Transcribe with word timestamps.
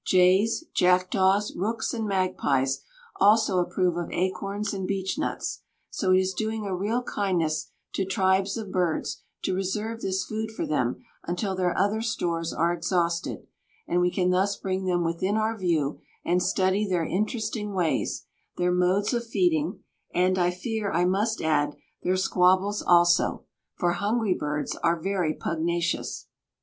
Jays, 0.03 0.63
jackdaws, 0.73 1.55
rooks, 1.55 1.93
and 1.93 2.07
magpies 2.07 2.81
also 3.19 3.59
approve 3.59 3.97
of 3.97 4.09
acorns 4.09 4.73
and 4.73 4.87
beech 4.87 5.19
nuts, 5.19 5.61
so 5.91 6.11
it 6.11 6.17
is 6.17 6.33
doing 6.33 6.65
a 6.65 6.73
real 6.75 7.03
kindness 7.03 7.69
to 7.93 8.03
tribes 8.03 8.57
of 8.57 8.71
birds 8.71 9.21
to 9.43 9.53
reserve 9.53 10.01
this 10.01 10.23
food 10.25 10.49
for 10.49 10.65
them 10.65 11.05
until 11.25 11.55
their 11.55 11.77
other 11.77 12.01
stores 12.01 12.51
are 12.51 12.73
exhausted, 12.73 13.45
and 13.87 14.01
we 14.01 14.09
can 14.09 14.31
thus 14.31 14.55
bring 14.57 14.85
them 14.85 15.03
within 15.03 15.37
our 15.37 15.55
view 15.55 15.99
and 16.25 16.41
study 16.41 16.83
their 16.89 17.05
interesting 17.05 17.71
ways, 17.75 18.25
their 18.57 18.71
modes 18.71 19.13
of 19.13 19.27
feeding, 19.27 19.83
and, 20.15 20.35
I 20.39 20.49
fear 20.49 20.91
I 20.91 21.05
must 21.05 21.41
add, 21.43 21.75
their 22.01 22.17
squabbles 22.17 22.81
also, 22.81 23.45
for 23.75 23.91
hungry 23.91 24.33
birds 24.33 24.75
are 24.77 24.99
very 24.99 25.35
pugnacious. 25.35 26.25